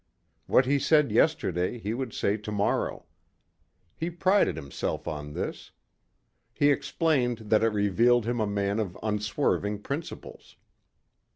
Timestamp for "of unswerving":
8.79-9.83